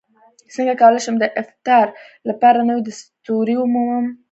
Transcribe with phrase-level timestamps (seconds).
[0.55, 1.85] څنګه کولی شم د افتار
[2.29, 4.05] لپاره نوې دستورې ومومم